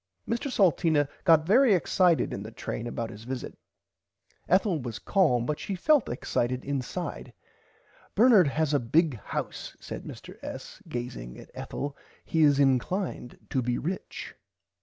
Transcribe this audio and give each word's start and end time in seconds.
Mr 0.27 0.51
Salteena 0.51 1.07
got 1.25 1.45
very 1.45 1.75
excited 1.75 2.33
in 2.33 2.41
the 2.41 2.49
train 2.49 2.87
about 2.87 3.11
his 3.11 3.23
visit. 3.23 3.55
Ethel 4.49 4.79
was 4.81 4.97
calm 4.97 5.45
but 5.45 5.59
she 5.59 5.75
felt 5.75 6.09
excited 6.09 6.65
inside. 6.65 7.31
Bernard 8.15 8.47
has 8.47 8.73
a 8.73 8.79
big 8.79 9.19
house 9.19 9.77
said 9.79 10.03
Mr. 10.03 10.39
S. 10.43 10.81
gazing 10.89 11.37
at 11.37 11.51
Ethel 11.53 11.95
he 12.25 12.41
is 12.41 12.59
inclined 12.59 13.37
to 13.51 13.61
be 13.61 13.77
rich. 13.77 14.33